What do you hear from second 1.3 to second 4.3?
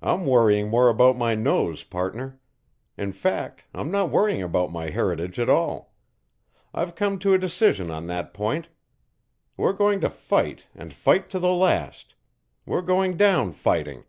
nose, partner. In fact, I'm not